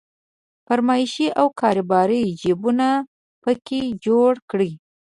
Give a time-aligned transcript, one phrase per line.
[0.67, 2.89] فرمایشي او کاروباري جيبونه
[3.41, 4.71] په کې جوړ کړي.